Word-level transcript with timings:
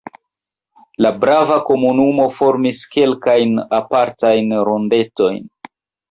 La 1.05 1.09
brava 1.25 1.57
komunumo 1.67 2.25
formis 2.37 2.79
kelkajn 2.95 3.53
apartajn 3.81 4.49
rondetojn. 4.71 5.39